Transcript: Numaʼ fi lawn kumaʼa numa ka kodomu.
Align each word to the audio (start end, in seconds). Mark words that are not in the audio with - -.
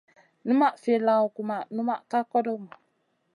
Numaʼ 0.47 0.75
fi 0.81 0.91
lawn 1.05 1.27
kumaʼa 1.35 1.69
numa 1.75 1.95
ka 2.09 2.19
kodomu. 2.31 2.71